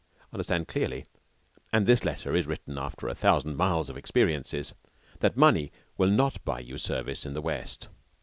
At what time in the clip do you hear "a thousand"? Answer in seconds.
3.07-3.55